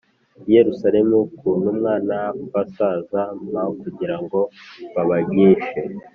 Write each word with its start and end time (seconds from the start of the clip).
i 0.47 0.49
Yerusalemu 0.55 1.17
ku 1.37 1.47
ntumwa 1.59 1.93
n 2.07 2.09
abasaza 2.23 3.21
m 3.51 3.53
kugira 3.81 4.15
ngo 4.23 4.39
babagishe 4.93 5.79